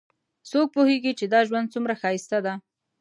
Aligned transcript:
څوک 0.49 0.67
پوهیږي 0.75 1.11
چې 1.19 1.25
دا 1.33 1.39
ژوند 1.47 1.71
څومره 1.73 1.93
ښایسته 2.01 2.37
ده 2.45 2.53